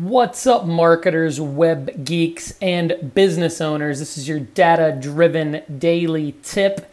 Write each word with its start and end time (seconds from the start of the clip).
What's 0.00 0.46
up, 0.46 0.64
marketers, 0.64 1.38
web 1.42 2.06
geeks, 2.06 2.54
and 2.62 3.12
business 3.14 3.60
owners? 3.60 3.98
This 3.98 4.16
is 4.16 4.26
your 4.26 4.40
data 4.40 4.96
driven 4.98 5.60
daily 5.78 6.36
tip. 6.42 6.90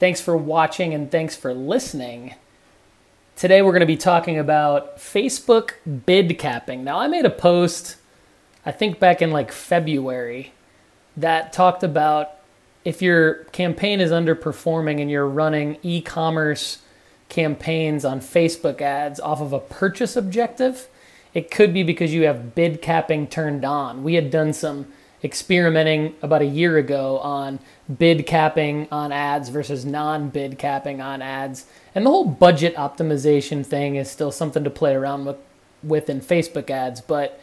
Thanks 0.00 0.20
for 0.20 0.36
watching 0.36 0.92
and 0.92 1.12
thanks 1.12 1.36
for 1.36 1.54
listening. 1.54 2.34
Today, 3.36 3.62
we're 3.62 3.70
going 3.70 3.80
to 3.82 3.86
be 3.86 3.96
talking 3.96 4.36
about 4.36 4.96
Facebook 4.96 5.74
bid 6.06 6.36
capping. 6.36 6.82
Now, 6.82 6.98
I 6.98 7.06
made 7.06 7.24
a 7.24 7.30
post, 7.30 7.98
I 8.66 8.72
think 8.72 8.98
back 8.98 9.22
in 9.22 9.30
like 9.30 9.52
February, 9.52 10.54
that 11.16 11.52
talked 11.52 11.84
about 11.84 12.32
if 12.84 13.00
your 13.00 13.44
campaign 13.52 14.00
is 14.00 14.10
underperforming 14.10 15.00
and 15.00 15.08
you're 15.08 15.28
running 15.28 15.78
e 15.84 16.00
commerce 16.00 16.78
campaigns 17.28 18.04
on 18.04 18.18
Facebook 18.18 18.80
ads 18.80 19.20
off 19.20 19.40
of 19.40 19.52
a 19.52 19.60
purchase 19.60 20.16
objective 20.16 20.88
it 21.34 21.50
could 21.50 21.74
be 21.74 21.82
because 21.82 22.14
you 22.14 22.22
have 22.22 22.54
bid 22.54 22.80
capping 22.80 23.26
turned 23.26 23.64
on. 23.64 24.04
We 24.04 24.14
had 24.14 24.30
done 24.30 24.52
some 24.52 24.86
experimenting 25.24 26.14
about 26.22 26.42
a 26.42 26.46
year 26.46 26.76
ago 26.76 27.18
on 27.18 27.58
bid 27.98 28.26
capping 28.26 28.86
on 28.92 29.10
ads 29.10 29.48
versus 29.48 29.84
non 29.84 30.28
bid 30.28 30.58
capping 30.58 31.00
on 31.00 31.20
ads. 31.20 31.66
And 31.94 32.06
the 32.06 32.10
whole 32.10 32.26
budget 32.26 32.76
optimization 32.76 33.66
thing 33.66 33.96
is 33.96 34.10
still 34.10 34.30
something 34.30 34.62
to 34.62 34.70
play 34.70 34.94
around 34.94 35.24
with, 35.24 35.36
with 35.82 36.08
in 36.08 36.20
Facebook 36.20 36.70
ads. 36.70 37.00
But 37.00 37.40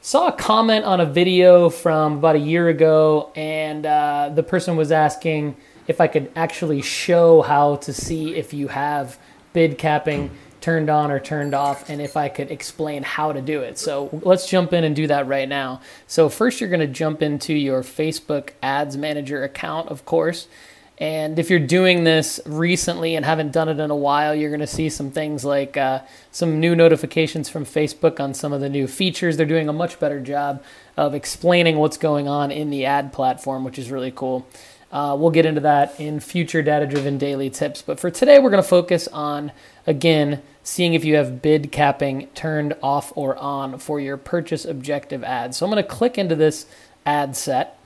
saw 0.00 0.28
a 0.28 0.32
comment 0.32 0.84
on 0.84 1.00
a 1.00 1.06
video 1.06 1.68
from 1.68 2.18
about 2.18 2.36
a 2.36 2.40
year 2.40 2.68
ago, 2.68 3.30
and 3.34 3.84
uh, 3.84 4.30
the 4.34 4.42
person 4.42 4.76
was 4.76 4.92
asking 4.92 5.56
if 5.86 6.00
I 6.00 6.06
could 6.06 6.30
actually 6.34 6.80
show 6.80 7.42
how 7.42 7.76
to 7.76 7.92
see 7.92 8.34
if 8.34 8.54
you 8.54 8.68
have 8.68 9.18
bid 9.52 9.78
capping 9.78 10.30
turned 10.64 10.88
on 10.88 11.10
or 11.10 11.20
turned 11.20 11.52
off 11.52 11.90
and 11.90 12.00
if 12.00 12.16
I 12.16 12.30
could 12.30 12.50
explain 12.50 13.02
how 13.02 13.32
to 13.32 13.42
do 13.42 13.60
it. 13.60 13.78
So 13.78 14.08
let's 14.22 14.48
jump 14.48 14.72
in 14.72 14.82
and 14.82 14.96
do 14.96 15.06
that 15.08 15.26
right 15.26 15.46
now. 15.46 15.82
So 16.06 16.30
first 16.30 16.58
you're 16.58 16.70
going 16.70 16.80
to 16.80 16.86
jump 16.86 17.20
into 17.20 17.52
your 17.52 17.82
Facebook 17.82 18.52
Ads 18.62 18.96
Manager 18.96 19.44
account, 19.44 19.90
of 19.90 20.06
course. 20.06 20.48
And 20.96 21.38
if 21.38 21.50
you're 21.50 21.58
doing 21.58 22.04
this 22.04 22.40
recently 22.46 23.14
and 23.14 23.26
haven't 23.26 23.52
done 23.52 23.68
it 23.68 23.78
in 23.78 23.90
a 23.90 23.96
while, 23.96 24.34
you're 24.34 24.48
going 24.48 24.60
to 24.60 24.66
see 24.66 24.88
some 24.88 25.10
things 25.10 25.44
like 25.44 25.76
uh, 25.76 26.00
some 26.30 26.60
new 26.60 26.74
notifications 26.74 27.50
from 27.50 27.66
Facebook 27.66 28.18
on 28.18 28.32
some 28.32 28.54
of 28.54 28.62
the 28.62 28.70
new 28.70 28.86
features. 28.86 29.36
They're 29.36 29.44
doing 29.44 29.68
a 29.68 29.72
much 29.72 30.00
better 30.00 30.18
job 30.18 30.64
of 30.96 31.12
explaining 31.12 31.76
what's 31.76 31.98
going 31.98 32.26
on 32.26 32.50
in 32.50 32.70
the 32.70 32.86
ad 32.86 33.12
platform, 33.12 33.64
which 33.64 33.78
is 33.78 33.90
really 33.90 34.12
cool. 34.12 34.46
Uh, 34.94 35.16
we'll 35.18 35.32
get 35.32 35.44
into 35.44 35.60
that 35.60 35.98
in 35.98 36.20
future 36.20 36.62
data 36.62 36.86
driven 36.86 37.18
daily 37.18 37.50
tips. 37.50 37.82
But 37.82 37.98
for 37.98 38.12
today, 38.12 38.38
we're 38.38 38.50
going 38.50 38.62
to 38.62 38.68
focus 38.68 39.08
on, 39.08 39.50
again, 39.88 40.40
seeing 40.62 40.94
if 40.94 41.04
you 41.04 41.16
have 41.16 41.42
bid 41.42 41.72
capping 41.72 42.28
turned 42.28 42.74
off 42.80 43.12
or 43.16 43.36
on 43.36 43.78
for 43.78 43.98
your 43.98 44.16
purchase 44.16 44.64
objective 44.64 45.24
ads. 45.24 45.56
So 45.56 45.66
I'm 45.66 45.72
going 45.72 45.82
to 45.82 45.88
click 45.88 46.16
into 46.16 46.36
this 46.36 46.66
ad 47.04 47.36
set 47.36 47.76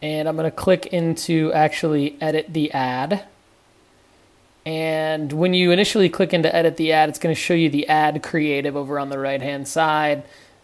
and 0.00 0.28
I'm 0.28 0.36
going 0.36 0.48
to 0.48 0.56
click 0.56 0.86
into 0.86 1.52
actually 1.52 2.16
edit 2.20 2.46
the 2.50 2.70
ad. 2.70 3.24
And 4.64 5.32
when 5.32 5.54
you 5.54 5.72
initially 5.72 6.08
click 6.08 6.32
into 6.32 6.54
edit 6.54 6.76
the 6.76 6.92
ad, 6.92 7.08
it's 7.08 7.18
going 7.18 7.34
to 7.34 7.40
show 7.40 7.54
you 7.54 7.68
the 7.68 7.88
ad 7.88 8.22
creative 8.22 8.76
over 8.76 8.96
on 9.00 9.08
the 9.08 9.18
right 9.18 9.42
hand 9.42 9.66
side. 9.66 10.22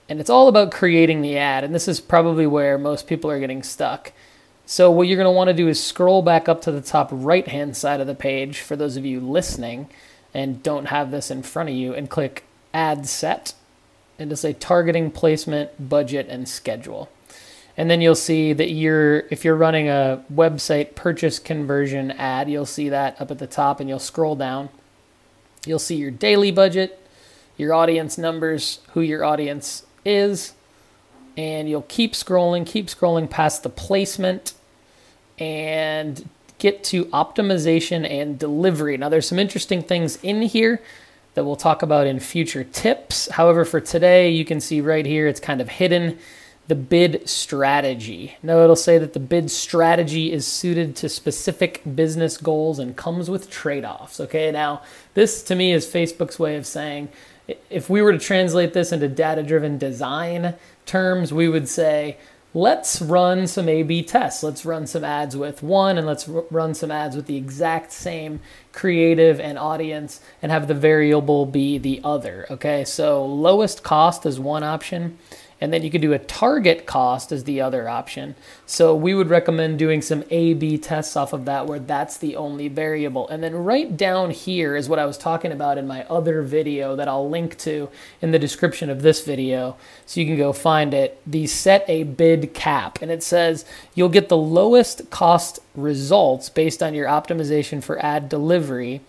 And 0.09 0.21
it's 0.21 0.31
all 0.31 0.47
about 0.47 0.71
creating 0.71 1.21
the 1.21 1.37
ad. 1.37 1.65
And 1.65 1.75
this 1.75 1.89
is 1.89 1.99
probably 1.99 2.47
where 2.47 2.79
most 2.79 3.09
people 3.09 3.29
are 3.29 3.41
getting 3.41 3.65
stuck. 3.65 4.13
So, 4.69 4.91
what 4.91 5.06
you're 5.06 5.17
going 5.17 5.27
to 5.27 5.31
want 5.31 5.47
to 5.47 5.55
do 5.55 5.69
is 5.69 5.83
scroll 5.83 6.22
back 6.22 6.48
up 6.48 6.61
to 6.62 6.72
the 6.72 6.81
top 6.81 7.11
right 7.12 7.47
hand 7.47 7.77
side 7.77 8.00
of 8.00 8.09
the 8.09 8.17
page 8.17 8.59
for 8.59 8.75
those 8.75 8.97
of 8.97 9.06
you 9.06 9.20
listening 9.20 9.89
and 10.34 10.61
don't 10.61 10.86
have 10.86 11.12
this 11.12 11.31
in 11.31 11.45
front 11.45 11.69
of 11.69 11.77
you 11.77 11.95
and 11.95 12.11
click 12.11 12.42
Ad 12.75 13.06
Set 13.06 13.55
and 14.19 14.28
to 14.28 14.36
say 14.36 14.53
targeting, 14.53 15.12
placement, 15.12 15.89
budget, 15.89 16.27
and 16.28 16.48
schedule. 16.48 17.08
And 17.77 17.89
then 17.89 18.00
you'll 18.00 18.17
see 18.17 18.53
that 18.55 18.70
you're 18.70 19.20
if 19.31 19.45
you're 19.45 19.55
running 19.55 19.89
a 19.89 20.25
website 20.34 20.97
purchase 20.97 21.39
conversion 21.39 22.11
ad, 22.11 22.51
you'll 22.51 22.67
see 22.67 22.89
that 22.89 23.20
up 23.20 23.30
at 23.30 23.39
the 23.39 23.46
top 23.46 23.79
and 23.79 23.89
you'll 23.89 24.01
scroll 24.01 24.35
down. 24.35 24.68
You'll 25.64 25.79
see 25.79 25.95
your 25.95 26.11
daily 26.11 26.51
budget, 26.51 27.01
your 27.57 27.73
audience 27.73 28.18
numbers, 28.18 28.80
who 28.95 29.01
your 29.01 29.24
audience 29.24 29.85
is, 30.05 30.55
and 31.36 31.68
you'll 31.68 31.83
keep 31.83 32.14
scrolling, 32.14 32.67
keep 32.67 32.86
scrolling 32.86 33.30
past 33.30 33.62
the 33.62 33.68
placement 33.68 34.55
and 35.39 36.29
get 36.58 36.83
to 36.85 37.05
optimization 37.07 38.08
and 38.08 38.39
delivery. 38.39 38.97
Now, 38.97 39.08
there's 39.08 39.29
some 39.29 39.39
interesting 39.39 39.83
things 39.83 40.19
in 40.23 40.42
here 40.42 40.80
that 41.35 41.45
we'll 41.45 41.57
talk 41.57 41.83
about 41.83 42.07
in 42.07 42.19
future 42.19 42.64
tips. 42.64 43.29
However, 43.33 43.64
for 43.64 43.80
today, 43.80 44.30
you 44.30 44.45
can 44.45 44.61
see 44.61 44.80
right 44.80 45.05
here, 45.05 45.27
it's 45.27 45.41
kind 45.41 45.61
of 45.61 45.69
hidden 45.69 46.19
the 46.69 46.74
bid 46.74 47.29
strategy. 47.29 48.36
Now, 48.42 48.63
it'll 48.63 48.74
say 48.74 48.98
that 48.98 49.13
the 49.13 49.20
bid 49.20 49.51
strategy 49.51 50.33
is 50.33 50.47
suited 50.47 50.97
to 50.97 51.08
specific 51.08 51.83
business 51.95 52.39
goals 52.39 52.79
and 52.79 52.97
comes 52.97 53.30
with 53.30 53.51
trade 53.51 53.85
offs. 53.85 54.18
Okay, 54.18 54.51
now, 54.51 54.83
this 55.14 55.42
to 55.45 55.55
me 55.55 55.73
is 55.73 55.86
Facebook's 55.86 56.39
way 56.39 56.57
of 56.57 56.67
saying 56.67 57.08
if 57.70 57.89
we 57.89 58.03
were 58.03 58.13
to 58.13 58.18
translate 58.18 58.73
this 58.73 58.91
into 58.91 59.08
data 59.08 59.42
driven 59.42 59.79
design 59.79 60.55
terms, 60.85 61.33
we 61.33 61.48
would 61.48 61.68
say, 61.68 62.17
let's 62.56 63.02
run 63.02 63.46
some 63.46 63.68
A 63.68 63.83
B 63.83 64.02
tests. 64.02 64.42
Let's 64.42 64.64
run 64.64 64.86
some 64.86 65.05
ads 65.05 65.36
with 65.36 65.62
one 65.62 65.98
and 65.98 66.06
let's 66.06 66.27
run 66.27 66.72
some 66.72 66.90
ads 66.90 67.14
with 67.14 67.27
the 67.27 67.36
exact 67.36 67.92
same 67.92 68.40
creative 68.72 69.39
and 69.39 69.58
audience 69.58 70.20
and 70.40 70.50
have 70.50 70.67
the 70.67 70.72
variable 70.72 71.44
be 71.44 71.77
the 71.77 72.00
other. 72.02 72.46
Okay, 72.50 72.83
so 72.83 73.27
lowest 73.27 73.83
cost 73.83 74.24
is 74.24 74.40
one 74.40 74.62
option. 74.62 75.18
And 75.58 75.72
then 75.72 75.83
you 75.83 75.90
could 75.90 76.02
do 76.02 76.12
a 76.12 76.18
target 76.18 76.84
cost 76.84 77.33
as 77.33 77.44
the 77.44 77.62
other 77.62 77.89
option. 77.89 78.34
So 78.67 78.94
we 78.94 79.14
would 79.14 79.30
recommend 79.30 79.78
doing 79.78 80.02
some 80.02 80.22
A 80.30 80.52
B 80.52 80.77
tests 80.77 81.17
off 81.17 81.33
of 81.33 81.46
that 81.46 81.67
where 81.67 81.78
that's 81.78 82.18
the 82.18 82.36
only 82.36 82.68
variable. 82.68 83.27
And 83.28 83.42
then 83.42 83.55
right 83.55 83.96
down 83.96 84.33
here 84.33 84.77
is 84.77 84.86
what 84.86 84.98
I 84.98 85.06
was 85.06 85.17
talking 85.17 85.52
about 85.52 85.78
in 85.78 85.86
my 85.86 86.05
other 86.05 86.42
video 86.42 86.94
that 86.96 87.08
I'll 87.08 87.30
link 87.30 87.56
to 87.58 87.89
in 88.20 88.33
the 88.33 88.39
description 88.39 88.90
of 88.90 89.00
this 89.00 89.24
video. 89.24 89.77
So 90.05 90.20
you 90.20 90.27
can 90.27 90.36
go 90.36 90.52
find 90.52 90.92
it. 90.92 91.22
The 91.27 91.46
set 91.46 91.86
a 91.88 92.02
bid 92.02 92.52
cap. 92.52 93.00
And 93.00 93.11
it 93.11 93.23
says 93.23 93.64
you'll 93.94 94.11
get 94.11 94.28
the 94.28 94.36
lowest 94.36 95.08
cost 95.11 95.61
results 95.74 96.50
based 96.50 96.83
on 96.83 96.92
your 96.92 97.08
optimization 97.08 97.83
for 97.83 97.98
ad 98.05 98.28
delivery 98.28 99.00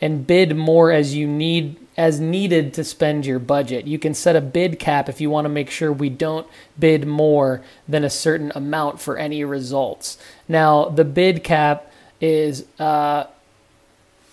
and 0.00 0.26
bid 0.26 0.56
more 0.56 0.90
as 0.90 1.14
you 1.14 1.26
need 1.26 1.76
as 1.96 2.18
needed 2.18 2.74
to 2.74 2.82
spend 2.82 3.24
your 3.24 3.38
budget. 3.38 3.86
You 3.86 3.98
can 3.98 4.14
set 4.14 4.34
a 4.34 4.40
bid 4.40 4.78
cap 4.78 5.08
if 5.08 5.20
you 5.20 5.30
want 5.30 5.44
to 5.44 5.48
make 5.48 5.70
sure 5.70 5.92
we 5.92 6.10
don't 6.10 6.46
bid 6.78 7.06
more 7.06 7.62
than 7.88 8.02
a 8.02 8.10
certain 8.10 8.50
amount 8.54 9.00
for 9.00 9.16
any 9.16 9.44
results. 9.44 10.18
Now, 10.48 10.86
the 10.86 11.04
bid 11.04 11.44
cap 11.44 11.92
is 12.20 12.66
uh, 12.78 13.26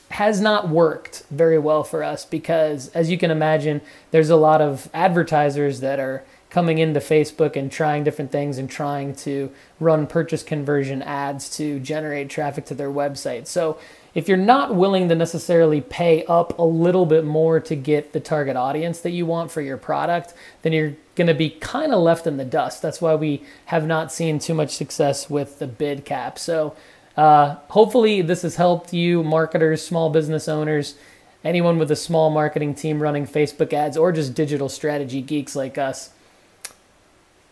has 0.09 0.41
not 0.41 0.69
worked 0.69 1.23
very 1.29 1.57
well 1.57 1.83
for 1.83 2.03
us 2.03 2.25
because, 2.25 2.89
as 2.89 3.09
you 3.09 3.17
can 3.17 3.31
imagine, 3.31 3.81
there's 4.11 4.29
a 4.29 4.35
lot 4.35 4.61
of 4.61 4.89
advertisers 4.93 5.79
that 5.79 5.99
are 5.99 6.23
coming 6.49 6.79
into 6.79 6.99
Facebook 6.99 7.55
and 7.55 7.71
trying 7.71 8.03
different 8.03 8.31
things 8.31 8.57
and 8.57 8.69
trying 8.69 9.15
to 9.15 9.49
run 9.79 10.05
purchase 10.05 10.43
conversion 10.43 11.01
ads 11.01 11.55
to 11.57 11.79
generate 11.79 12.29
traffic 12.29 12.65
to 12.65 12.75
their 12.75 12.91
website. 12.91 13.47
So 13.47 13.79
if 14.13 14.27
you're 14.27 14.37
not 14.37 14.75
willing 14.75 15.07
to 15.09 15.15
necessarily 15.15 15.81
pay 15.81 16.25
up 16.25 16.57
a 16.59 16.63
little 16.63 17.05
bit 17.05 17.23
more 17.23 17.59
to 17.61 17.75
get 17.75 18.13
the 18.13 18.19
target 18.19 18.55
audience 18.55 18.99
that 19.01 19.11
you 19.11 19.25
want 19.25 19.51
for 19.51 19.61
your 19.61 19.77
product, 19.77 20.33
then 20.63 20.73
you're 20.73 20.95
going 21.15 21.27
to 21.27 21.33
be 21.33 21.49
kind 21.49 21.93
of 21.93 22.01
left 22.01 22.27
in 22.27 22.37
the 22.37 22.45
dust. 22.45 22.81
That's 22.81 23.01
why 23.01 23.15
we 23.15 23.43
have 23.65 23.85
not 23.85 24.11
seen 24.11 24.39
too 24.39 24.53
much 24.53 24.75
success 24.75 25.29
with 25.29 25.59
the 25.59 25.67
bid 25.67 26.03
cap. 26.03 26.37
So, 26.37 26.75
uh, 27.15 27.55
hopefully, 27.69 28.21
this 28.21 28.41
has 28.41 28.55
helped 28.55 28.93
you, 28.93 29.23
marketers, 29.23 29.85
small 29.85 30.09
business 30.09 30.47
owners, 30.47 30.95
anyone 31.43 31.77
with 31.77 31.91
a 31.91 31.95
small 31.95 32.29
marketing 32.29 32.73
team 32.73 33.01
running 33.01 33.27
Facebook 33.27 33.73
ads, 33.73 33.97
or 33.97 34.11
just 34.11 34.33
digital 34.33 34.69
strategy 34.69 35.21
geeks 35.21 35.55
like 35.55 35.77
us. 35.77 36.11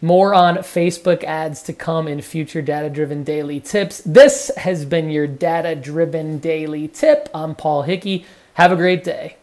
More 0.02 0.34
on 0.34 0.58
Facebook 0.58 1.26
ads 1.26 1.62
to 1.64 1.74
come 1.74 2.08
in 2.08 2.22
future 2.22 2.62
data 2.62 2.90
driven 2.90 3.26
daily 3.26 3.60
tips. 3.60 4.02
This 4.06 4.50
has 4.56 4.86
been 4.86 5.10
your 5.10 5.28
data 5.28 5.76
driven 5.76 6.40
daily 6.40 6.88
tip. 6.88 7.28
I'm 7.34 7.54
Paul 7.54 7.82
Hickey. 7.82 8.26
Have 8.54 8.72
a 8.72 8.78
great 8.78 9.04
day. 9.04 9.36